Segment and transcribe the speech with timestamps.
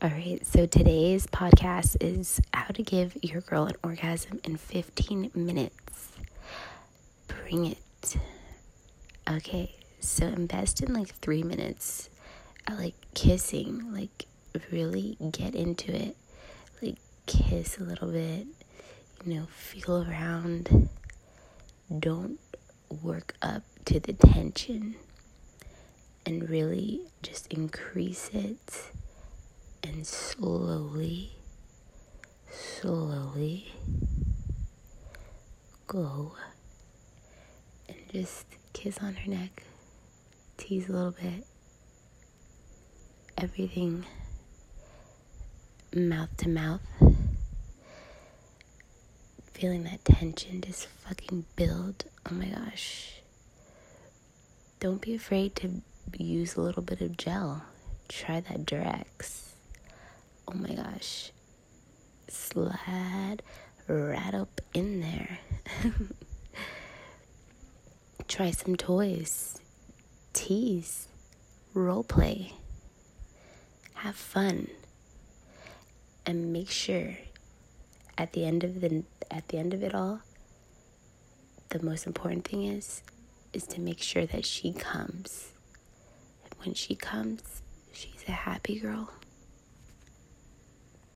[0.00, 5.32] All right, so today's podcast is how to give your girl an orgasm in 15
[5.34, 6.12] minutes.
[7.26, 8.16] Bring it.
[9.28, 12.10] Okay, so invest in like three minutes
[12.68, 14.26] at like kissing, like
[14.70, 16.16] really get into it,
[16.80, 18.46] like kiss a little bit,
[19.24, 20.88] you know, feel around.
[21.98, 22.38] Don't
[23.02, 24.94] work up to the tension
[26.24, 28.92] and really just increase it
[29.88, 31.30] and slowly,
[32.50, 33.72] slowly
[35.86, 36.32] go
[37.88, 39.62] and just kiss on her neck,
[40.58, 41.44] tease a little bit,
[43.38, 44.04] everything
[45.94, 46.82] mouth to mouth.
[49.52, 52.04] Feeling that tension just fucking build.
[52.30, 53.14] Oh my gosh.
[54.78, 55.82] Don't be afraid to
[56.16, 57.64] use a little bit of gel.
[58.08, 59.48] Try that Durex
[60.50, 61.30] oh my gosh,
[62.66, 63.42] slide
[63.86, 65.38] right up in there.
[68.28, 69.58] Try some toys,
[70.32, 71.08] tease,
[71.72, 72.52] role play,
[73.94, 74.68] have fun,
[76.26, 77.16] and make sure
[78.18, 80.20] at the end of the at the end of it all,
[81.70, 83.02] the most important thing is
[83.52, 85.52] is to make sure that she comes.
[86.44, 89.10] And when she comes, she's a happy girl.